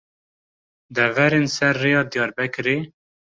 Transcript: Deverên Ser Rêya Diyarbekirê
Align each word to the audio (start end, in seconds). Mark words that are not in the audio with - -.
Deverên 0.95 1.45
Ser 1.55 1.75
Rêya 1.81 2.01
Diyarbekirê 2.11 2.77